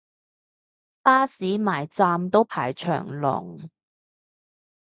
[1.03, 3.69] 巴士埋站都排長龍